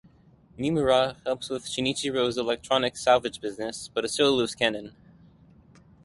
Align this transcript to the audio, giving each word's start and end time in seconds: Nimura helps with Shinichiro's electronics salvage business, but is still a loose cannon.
Nimura 0.57 1.15
helps 1.27 1.51
with 1.51 1.65
Shinichiro's 1.67 2.35
electronics 2.35 3.03
salvage 3.03 3.39
business, 3.39 3.87
but 3.93 4.03
is 4.03 4.11
still 4.13 4.29
a 4.29 4.33
loose 4.35 4.55
cannon. 4.55 4.95